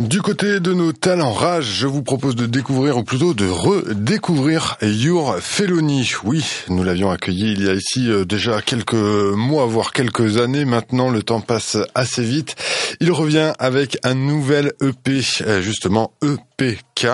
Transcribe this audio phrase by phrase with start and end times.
[0.00, 4.76] Du côté de nos talents rage, je vous propose de découvrir, ou plutôt de redécouvrir
[4.82, 6.10] Your Felony.
[6.24, 10.64] Oui, nous l'avions accueilli il y a ici euh, déjà quelques mois, voire quelques années.
[10.64, 12.56] Maintenant, le temps passe assez vite.
[12.98, 17.06] Il revient avec un nouvel EP, euh, justement EPK,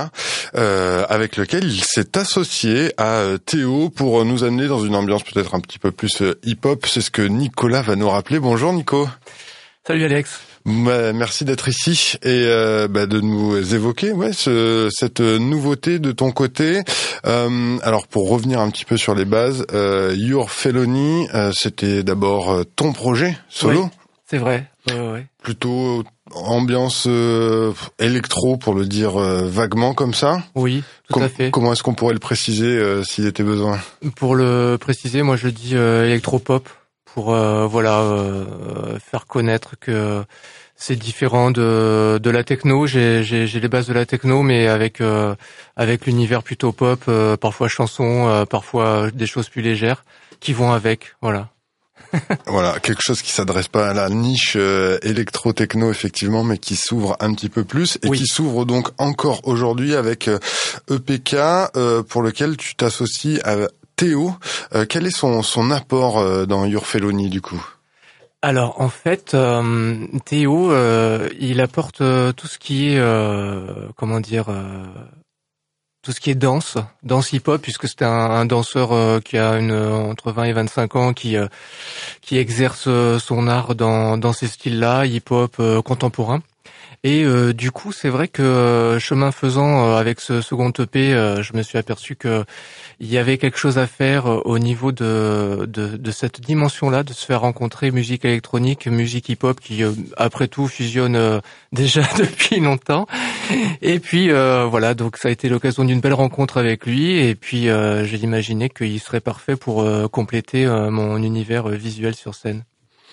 [0.55, 5.55] euh, avec lequel il s'est associé à Théo pour nous amener dans une ambiance peut-être
[5.55, 6.87] un petit peu plus hip-hop.
[6.87, 8.39] C'est ce que Nicolas va nous rappeler.
[8.39, 9.07] Bonjour Nico.
[9.87, 10.41] Salut Alex.
[10.67, 16.13] Bah, merci d'être ici et euh, bah, de nous évoquer ouais, ce, cette nouveauté de
[16.13, 16.83] ton côté.
[17.27, 22.03] Euh, alors pour revenir un petit peu sur les bases, euh, Your Felony, euh, c'était
[22.03, 23.89] d'abord euh, ton projet solo.
[24.27, 24.67] c'est vrai.
[24.89, 26.05] Ouais, Plutôt
[26.35, 27.07] ambiance
[27.99, 30.43] électro pour le dire vaguement comme ça.
[30.55, 31.51] Oui, tout à fait.
[31.51, 33.79] Comment est-ce qu'on pourrait le préciser s'il était besoin?
[34.17, 36.67] Pour le préciser, moi je dis électro-pop
[37.15, 40.25] pour euh, voilà euh, faire connaître que
[40.77, 42.87] c'est différent de, de la techno.
[42.87, 45.35] J'ai, j'ai, j'ai les bases de la techno, mais avec euh,
[45.77, 50.05] avec l'univers plutôt pop, parfois chanson, parfois des choses plus légères
[50.41, 51.17] qui vont avec.
[51.21, 51.49] Voilà.
[52.47, 57.33] voilà, quelque chose qui s'adresse pas à la niche électro-techno effectivement, mais qui s'ouvre un
[57.35, 60.29] petit peu plus et qui s'ouvre donc encore aujourd'hui avec
[60.91, 63.69] EPK e pour lequel tu t'associes à,
[64.01, 64.33] Théo,
[64.75, 67.63] euh, quel est son, son apport euh, dans Your Felony du coup?
[68.41, 70.73] Alors en fait, euh, Théo,
[71.39, 73.03] il apporte tout ce qui est,
[73.97, 74.47] comment dire,
[76.03, 80.33] tout ce qui est danse, danse hip-hop, puisque c'est un, danseur qui a une entre
[80.33, 81.37] 20 et 25 ans, qui
[82.23, 86.41] qui exerce son art dans dans ces styles-là, hip-hop contemporain.
[87.03, 91.13] Et euh, du coup, c'est vrai que euh, chemin faisant euh, avec ce second EP,
[91.41, 92.45] je me suis aperçu que
[92.99, 97.15] il y avait quelque chose à faire au niveau de, de, de cette dimension-là, de
[97.15, 99.83] se faire rencontrer musique électronique, musique hip-hop, qui
[100.19, 101.41] après tout fusionne
[101.73, 103.07] déjà depuis longtemps.
[103.81, 107.19] Et puis voilà, donc ça a été l'occasion d'une belle rencontre avec lui.
[107.19, 112.65] Et puis j'ai imaginé qu'il serait parfait pour compléter mon univers visuel sur scène.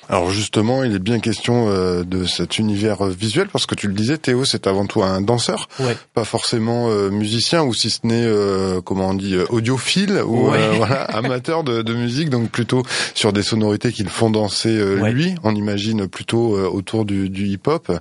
[0.09, 3.93] Alors justement, il est bien question euh, de cet univers visuel parce que tu le
[3.93, 5.67] disais, Théo, c'est avant tout un danseur,
[6.13, 11.03] pas forcément euh, musicien ou si ce n'est euh, comment on dit audiophile ou voilà
[11.03, 12.83] amateur de, de, musique, donc plutôt
[13.15, 15.35] sur des sonorités qu'il font danser lui.
[15.43, 17.91] On imagine plutôt autour du, du hip-hop.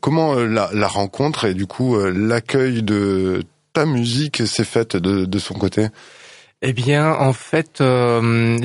[0.00, 3.42] comment la, la, rencontre et du coup l'accueil de
[3.72, 5.88] ta musique s'est faite de, de son côté?
[6.64, 8.56] Eh bien, en fait, euh,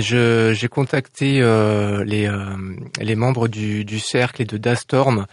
[0.54, 2.56] j'ai contacté euh, les, euh,
[3.02, 5.26] les membres du, du, cercle et de Dastorm,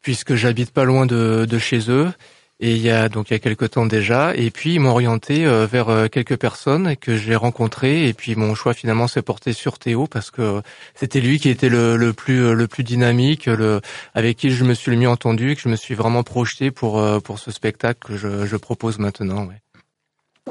[0.00, 2.12] puisque j'habite pas loin de, chez eux.
[2.60, 4.90] Et il y a donc il y a quelques temps déjà, et puis ils m'ont
[4.90, 9.80] orienté vers quelques personnes que j'ai rencontrées, et puis mon choix finalement s'est porté sur
[9.80, 10.62] Théo parce que
[10.94, 13.80] c'était lui qui était le, plus le plus dynamique, le
[14.14, 17.04] avec qui je me suis le mieux entendu, que je me suis vraiment projeté pour
[17.22, 19.48] pour ce spectacle que je, propose maintenant.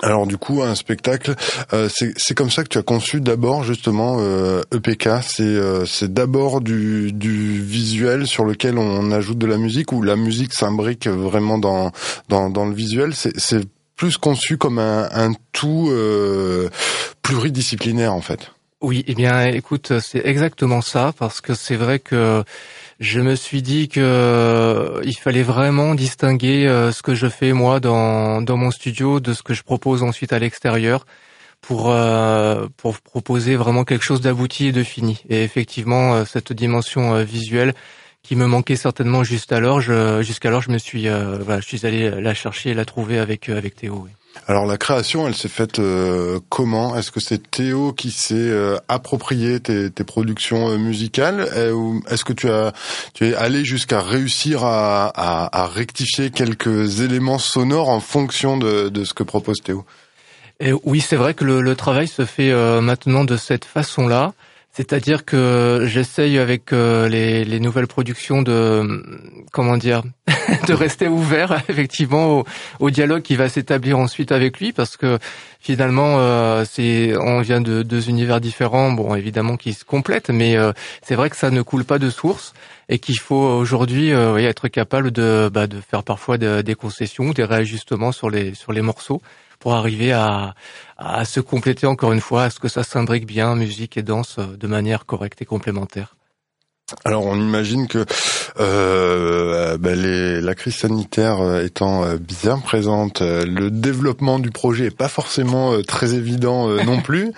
[0.02, 1.36] Alors du coup, un spectacle,
[1.72, 5.10] euh, c'est comme ça que tu as conçu d'abord justement euh, EPK.
[5.22, 10.16] C'est euh, d'abord du, du visuel sur lequel on ajoute de la musique ou la
[10.16, 11.92] musique s'imbrique vraiment dans,
[12.28, 13.14] dans, dans le visuel?
[13.14, 16.70] C'est plus conçu comme un, un tout euh,
[17.22, 18.52] pluridisciplinaire en fait.
[18.82, 22.44] Oui, eh bien écoute, c'est exactement ça parce que c'est vrai que
[23.04, 27.52] je me suis dit que euh, il fallait vraiment distinguer euh, ce que je fais
[27.52, 31.06] moi dans, mon studio de ce que je propose ensuite à l'extérieur
[31.60, 35.22] pour euh, pour proposer vraiment quelque chose d'abouti et de fini.
[35.30, 37.74] Et effectivement, cette dimension visuelle
[38.22, 39.82] qui me manquait certainement juste alors,
[40.22, 44.08] jusqu'alors je me suis voilà, je suis allé la chercher la trouver avec avec Théo.
[44.48, 46.98] Alors la création, elle s'est faite euh, comment?
[46.98, 51.48] Est-ce que c'est Théo qui s'est euh, approprié tes, productions euh, musicales?
[51.72, 52.74] Ou Est-ce que tu as
[53.14, 59.14] tu es allé jusqu'à réussir à, rectifier quelques éléments sonores en fonction de, de ce
[59.14, 59.86] que propose Théo?
[60.60, 62.52] Et Oui, c'est vrai que le, travail se fait
[62.82, 64.34] maintenant de cette façon-là.
[64.76, 69.04] C'est-à-dire que j'essaye avec euh, les, les, nouvelles productions de
[69.52, 70.02] comment dire
[70.68, 72.44] de rester ouvert effectivement
[72.80, 75.20] au, dialogue qui va s'établir ensuite avec lui parce que
[75.60, 80.58] finalement euh, c'est on vient de deux univers différents bon évidemment qui se complètent mais
[80.58, 80.74] euh,
[81.04, 82.56] c'est vrai que ça ne coule pas de source
[82.90, 88.12] et qu'il faut aujourd'hui être capable de bah, de faire parfois des concessions des réajustements
[88.12, 89.22] sur les sur les morceaux
[89.64, 90.56] pour arriver à,
[90.98, 94.36] à se compléter encore une fois, à ce que ça s'imbrique bien, musique et danse,
[94.38, 96.18] euh, de manière correcte et complémentaire.
[97.06, 98.06] Alors on imagine que
[98.60, 104.88] euh, ben, les, la crise sanitaire euh, étant euh, bien présente, le développement du projet
[104.88, 107.32] est pas forcément très évident non plus.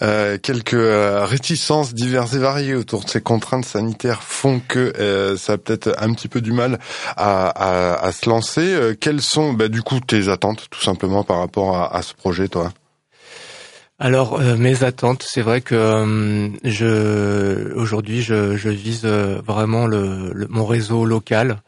[0.00, 0.76] quelques
[1.28, 6.12] réticences diverses et variées autour de ces contraintes sanitaires font que ça a peut-être un
[6.12, 6.78] petit peu du mal
[7.16, 8.96] à, à, à se lancer.
[9.00, 12.48] quelles sont ben, du coup tes attentes tout simplement par rapport à, à ce projet,
[12.48, 12.72] toi?
[14.00, 19.86] Alors euh, mes attentes, c'est vrai que euh, je aujourd'hui je, je vise euh, vraiment
[19.88, 21.60] le, mon réseau local.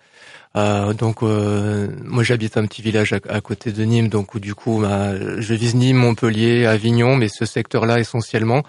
[0.55, 5.55] donc moi j'habite un petit village à, côté de Nîmes, donc du coup bah, je
[5.55, 8.63] vise Nîmes, Montpellier, Avignon, mais ce secteur-là essentiellement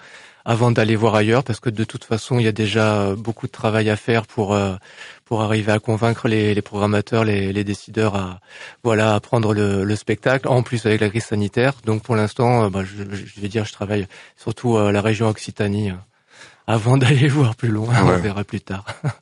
[0.44, 3.52] avant d'aller voir ailleurs, parce que de toute façon il y a déjà beaucoup de
[3.52, 4.56] travail à faire pour
[5.32, 8.40] pour arriver à convaincre les, les programmateurs, les, les, décideurs à
[8.84, 10.46] voilà à prendre le, le, spectacle.
[10.46, 13.64] En plus avec la crise sanitaire, donc pour l'instant, euh, bah, je, je, vais dire,
[13.64, 14.06] je travaille
[14.36, 15.94] surtout à la région Occitanie euh,
[16.66, 17.94] avant d'aller voir plus loin.
[18.02, 18.84] On verra plus tard.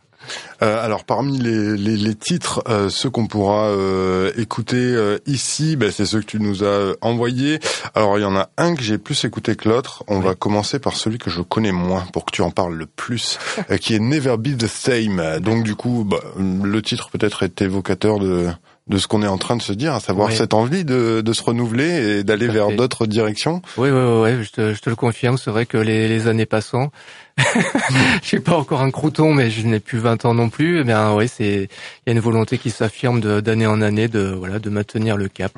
[0.63, 5.77] Euh, alors parmi les, les, les titres, euh, ceux qu'on pourra euh, écouter euh, ici,
[5.77, 7.61] ben, c'est ceux que tu nous as envoyés.
[7.95, 10.05] Alors il y en a un que j'ai plus écouté que l'autre.
[10.09, 12.87] On va commencer par celui que je connais moins pour que tu en parles le
[12.87, 13.39] plus,
[13.81, 15.41] qui est Never Be the Same.
[15.41, 18.49] Donc du coup, bah, le titre peut-être est évocateur de
[18.91, 21.33] de ce qu'on est en train de se dire, à savoir cette envie de, de
[21.33, 23.63] se renouveler et d'aller vers d'autres directions.
[23.77, 25.39] Oui, oui, oui, je, te, je te le confirme.
[25.39, 26.91] C'est vrai que les, les années passant,
[27.39, 30.81] je suis pas encore un crouton, mais je n'ai plus 20 ans non plus.
[30.81, 31.69] Eh bien, oui, c'est
[32.05, 35.29] il y a une volonté qui s'affirme d'année en année de voilà de maintenir le
[35.29, 35.53] cap.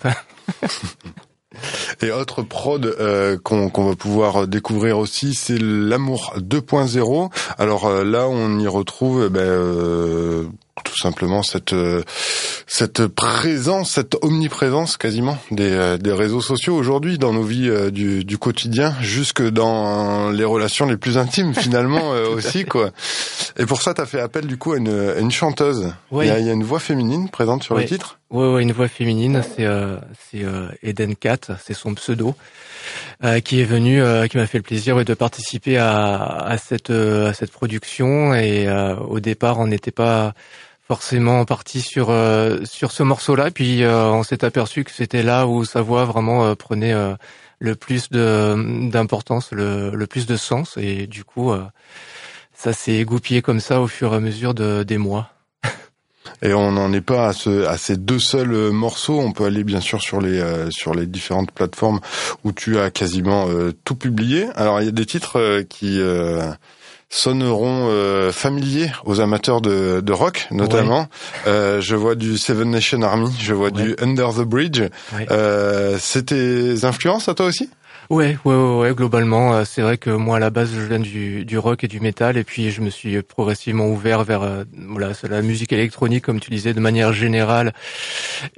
[2.03, 7.31] Et autre prod euh, qu'on va pouvoir découvrir aussi, c'est l'amour 2.0.
[7.59, 10.45] Alors euh, là, on y retrouve eh ben, euh,
[10.85, 11.75] tout simplement cette
[12.67, 18.39] cette présence, cette omniprésence quasiment des, des réseaux sociaux aujourd'hui dans nos vies du, du,
[18.39, 22.91] quotidien, jusque dans les relations les plus intimes finalement aussi quoi.
[23.59, 25.93] Et pour ça, tu as fait appel du coup à une, une chanteuse.
[26.11, 28.19] Il, y a, il, y a, une voix féminine présente sur le titre.
[28.33, 29.99] Oui, ouais, une voix féminine, c'est euh,
[30.31, 32.35] c'est euh, Eden Cat, c'est son pseudo,
[33.23, 36.89] euh, qui est venu, euh, qui m'a fait le plaisir de participer à, à cette
[36.89, 38.35] euh, à cette production.
[38.35, 38.71] Et
[39.07, 40.33] au départ, on n'était pas
[40.93, 42.15] forcément parti sur
[42.65, 43.51] sur ce morceau-là.
[43.51, 46.95] Puis on s'est aperçu que c'était là où sa voix vraiment prenait
[47.59, 50.77] le plus de d'importance, le, le plus de sens.
[50.77, 51.51] Et du coup,
[52.53, 55.31] ça s'est égoupillé comme ça au fur et à mesure de, des mois.
[56.43, 59.21] Et on n'en est pas à, ce, à ces deux seuls euh, morceaux.
[59.21, 62.01] On peut aller bien sûr sur les euh, sur les différentes plateformes
[62.45, 64.47] où tu as quasiment euh, tout publié.
[64.55, 66.01] Alors il y a des titres qui
[67.15, 71.09] sonneront familiers aux amateurs de, de rock, notamment.
[71.47, 74.83] je vois du Seven Nation Army, je vois du Under the Bridge.
[75.99, 77.69] C'est tes influences à toi aussi?
[78.13, 81.47] Ouais, ouais, ouais, globalement, euh, c'est vrai que moi à la base je viens du,
[81.47, 85.13] du rock et du métal et puis je me suis progressivement ouvert vers euh, voilà
[85.31, 87.73] la musique électronique comme tu disais de manière générale.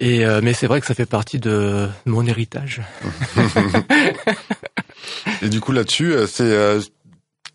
[0.00, 2.80] Et euh, mais c'est vrai que ça fait partie de mon héritage.
[5.42, 6.80] et du coup là-dessus, c'est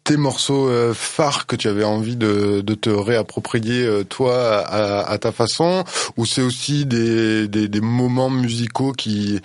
[0.10, 5.32] tes morceaux phares que tu avais envie de, de te réapproprier toi à, à, ta
[5.32, 5.84] façon
[6.18, 9.40] ou c'est aussi des, des, des, moments musicaux qui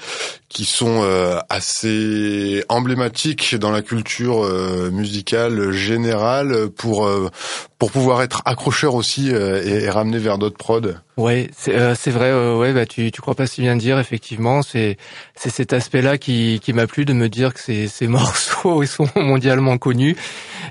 [0.55, 7.29] qui sont euh, assez emblématiques dans la culture euh, musicale générale pour euh,
[7.79, 10.95] pour pouvoir être accrocheur aussi et, ramener vers d'autres prods.
[11.17, 12.33] Ouais, c'est c'est vrai.
[12.57, 13.99] ouais, bah tu tu crois pas si bien dire.
[13.99, 14.97] Effectivement, c'est
[15.35, 18.89] c'est cet aspect-là qui qui m'a plu de me dire que ces ces morceaux ils
[18.89, 20.17] sont mondialement connus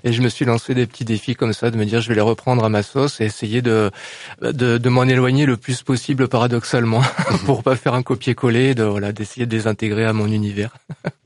[0.03, 2.15] et je me suis lancé des petits défis comme ça de me dire je vais
[2.15, 3.91] les reprendre à ma sauce et essayer de
[4.41, 7.01] de, de m'en éloigner le plus possible paradoxalement
[7.45, 10.75] pour pas faire un copier-coller de voilà d'essayer de les intégré à mon univers.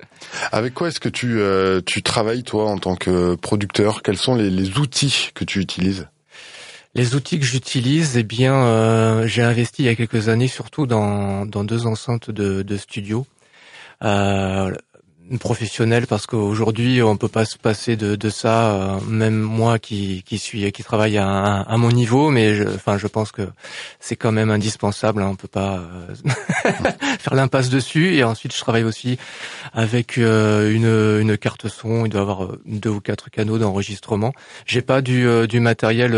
[0.51, 4.01] Avec quoi est-ce que tu, euh, tu travailles toi en tant que producteur?
[4.01, 6.07] Quels sont les, les, outils que tu utilises?
[6.95, 10.87] Les outils que j'utilise, eh bien, euh, j'ai investi il y a quelques années surtout
[10.87, 13.25] dans, dans deux enceintes de, de studio.
[14.03, 14.73] Euh,
[15.39, 20.23] professionnel parce qu'aujourd'hui on peut pas se passer de, de ça euh, même moi qui,
[20.25, 23.47] qui suis qui travaille à, à mon niveau mais je, enfin je pense que
[23.99, 26.15] c'est quand même indispensable hein, on peut pas euh,
[27.19, 28.15] faire l'impasse dessus.
[28.15, 29.17] Et ensuite je travaille aussi
[29.73, 32.05] avec euh, une, une carte son.
[32.05, 34.33] Il doit avoir deux ou quatre canaux d'enregistrement.
[34.65, 36.15] J'ai pas du, du matériel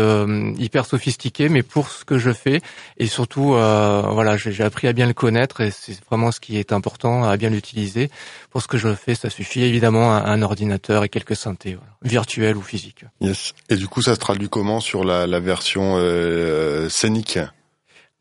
[0.58, 2.60] hyper sophistiqué mais pour ce que je fais
[2.98, 6.72] et surtout voilà j'ai appris à bien le connaître et c'est vraiment ce qui est
[6.72, 8.10] important à bien l'utiliser.
[8.50, 11.92] Pour ce que je fait, ça suffit évidemment un, un ordinateur et quelques synthés, voilà,
[12.02, 13.04] virtuels ou physiques.
[13.20, 13.52] Yes.
[13.68, 17.38] Et du coup, ça se traduit comment sur la, la version euh, scénique?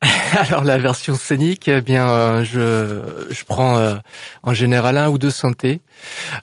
[0.50, 3.96] Alors la version scénique, eh bien euh, je je prends euh,
[4.44, 5.82] en général un ou deux synthés.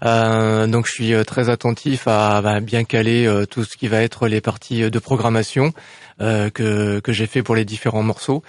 [0.05, 4.29] Euh, donc je suis très attentif à, à bien caler tout ce qui va être
[4.29, 5.73] les parties de programmation.
[6.23, 8.43] Euh, que, que j'ai fait pour les différents morceaux.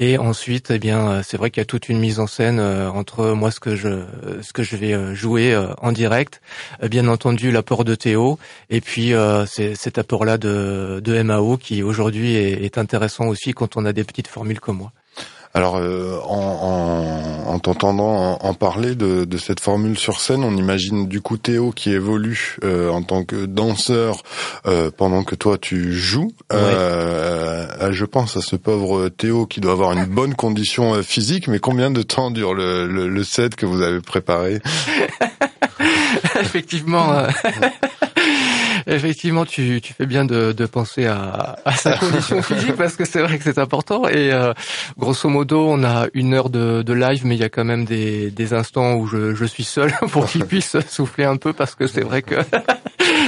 [0.00, 2.58] Et ensuite, eh bien, euh, c'est vrai qu'il y a toute une mise en scène
[2.58, 4.06] euh, entre moi ce que je
[4.40, 6.40] ce que je vais jouer en direct,
[6.82, 9.12] bien entendu l'apport de Théo, et puis
[9.46, 14.02] cet apport-là de, de MAO qui aujourd'hui est, est intéressant aussi quand on a des
[14.02, 14.92] petites formules comme moi.
[15.54, 21.06] Alors, euh, en, en, t'entendant en, parler de, de, cette formule sur scène, on imagine
[21.06, 24.22] du coup Théo qui évolue euh, en tant que danseur
[24.66, 26.32] euh, pendant que toi tu joues.
[26.50, 31.90] je pense à ce pauvre Théo qui doit avoir une bonne condition physique, mais combien
[31.90, 34.60] de temps dure le, le, le set que vous avez préparé?
[36.40, 37.26] Effectivement.
[38.86, 43.04] Effectivement, tu, tu fais bien de, de penser à, à, sa condition physique parce que
[43.04, 44.08] c'est vrai que c'est important.
[44.08, 44.52] Et euh,
[44.98, 47.84] grosso modo, on a une heure de, de live, mais il y a quand même
[47.84, 51.74] des, des instants où je, je suis seul pour qu'il puisse souffler un peu parce
[51.74, 52.36] que c'est vrai que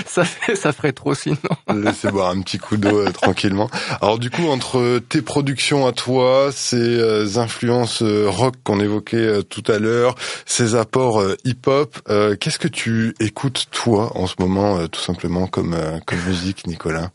[0.07, 1.37] ça, fait, ça ferait trop sinon.
[1.75, 3.69] Laissez boire un petit coup d'eau euh, tranquillement.
[4.01, 9.65] Alors du coup, entre tes productions à toi, ces euh, influences rock qu'on évoquait tout
[9.69, 10.15] à l'heure,
[10.47, 11.97] ces apports hip-hop,
[12.41, 17.11] qu'est-ce que tu écoutes toi en ce moment, tout simplement comme, euh, comme musique, Nicolas?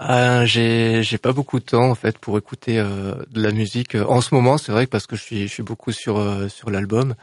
[0.00, 3.96] Euh, j'ai j'ai pas beaucoup de temps en fait pour écouter euh, de la musique
[3.96, 7.14] en ce moment c'est vrai parce que je suis je suis beaucoup sur sur l'album.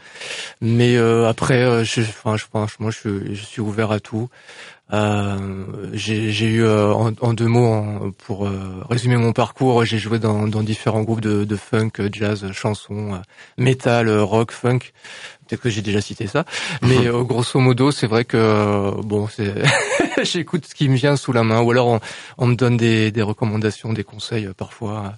[0.62, 4.29] Mais après je enfin je, franchement je suis je suis ouvert à tout.
[5.94, 8.48] J'ai j'ai eu en, en, deux mots pour
[8.89, 13.20] résumer mon parcours j'ai joué dans dans différents groupes de, de funk jazz chansons
[13.58, 14.79] metal rock funk
[15.48, 16.44] Peut-être que j'ai déjà cité ça,
[16.82, 19.54] mais euh, grosso modo, c'est vrai que euh, bon, c'est
[20.24, 22.00] j'écoute ce qui me vient sous la main, ou alors
[22.38, 25.14] on, me donne des, des, recommandations, des conseils euh, parfois.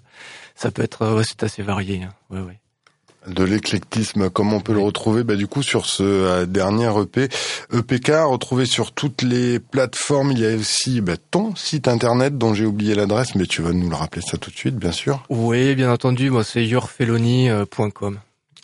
[0.55, 2.03] Ça peut être, ouais, c'est assez varié.
[2.03, 2.13] Hein.
[2.29, 2.59] Ouais, ouais.
[3.27, 5.23] De l'éclectisme, comment on peut le retrouver?
[5.23, 7.27] Bah, Du coup, sur ce dernier EP,
[7.73, 10.31] EPK, retrouvé sur toutes les plateformes.
[10.31, 13.71] Il y a aussi bah, ton site internet dont j'ai oublié l'adresse, mais tu vas
[13.73, 15.23] nous le rappeler ça tout de suite, bien sûr.
[15.29, 16.29] Oui, bien entendu.
[16.29, 18.19] Moi, c'est yourfelony.com.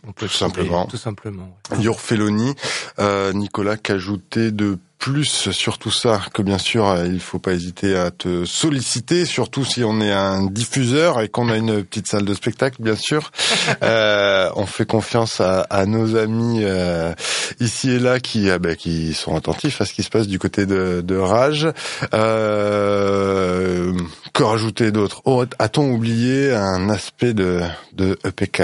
[0.05, 0.85] On peut tout simplement.
[0.85, 1.57] Tout simplement.
[1.79, 2.53] Your Felony,
[2.99, 6.21] euh, Nicolas, qu'ajouter de plus sur tout ça?
[6.33, 10.11] Que bien sûr euh, il faut pas hésiter à te solliciter, surtout si on est
[10.11, 13.31] un diffuseur et qu'on a une petite salle de spectacle, bien sûr.
[13.83, 17.13] euh, on fait confiance à, à nos amis euh,
[17.59, 20.39] ici et là qui ah ben, qui sont attentifs à ce qui se passe du
[20.39, 21.67] côté de, de Rage.
[22.13, 23.93] Euh,
[24.33, 25.21] que rajouter d'autre?
[25.25, 27.61] Oh, A-t-on oublié un aspect de,
[27.93, 28.63] de EPK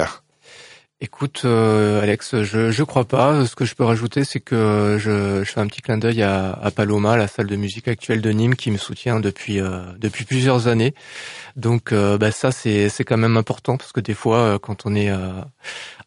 [1.02, 3.46] Écoute, euh, Alex, je je crois pas.
[3.46, 6.52] Ce que je peux rajouter, c'est que je, je, fais un petit clin d'œil à,
[6.52, 10.26] à, Paloma, la salle de musique actuelle de Nîmes, qui me soutient depuis euh, depuis
[10.26, 10.94] plusieurs années.
[11.56, 14.94] Donc, euh, bah, ça, c'est c'est quand même important parce que des fois, quand on
[14.94, 15.10] est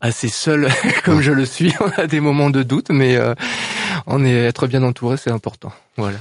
[0.02, 0.68] assez seul,
[1.06, 3.18] comme je le suis, on a des moments de doute, mais
[4.06, 5.72] on est être bien entouré, c'est important.
[5.96, 6.18] Voilà.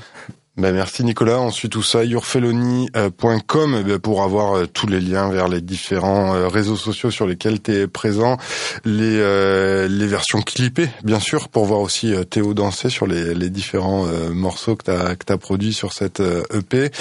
[0.58, 1.40] Ben merci Nicolas.
[1.40, 6.36] Ensuite tout ça, yourfelony.com eh ben, pour avoir euh, tous les liens vers les différents
[6.36, 8.38] euh, réseaux sociaux sur lesquels tu es présent,
[8.84, 13.50] les, euh, les versions clippées bien sûr pour voir aussi Théo danser sur les, les
[13.50, 16.92] différents morceaux que tu as, que as produits sur cette EP.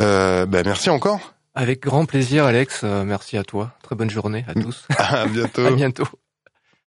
[0.00, 1.34] E ben merci encore.
[1.54, 3.72] Avec grand plaisir Alex, merci à toi.
[3.82, 4.86] Très bonne journée à tous.
[4.98, 5.62] À bientôt.
[5.66, 6.06] à bientôt.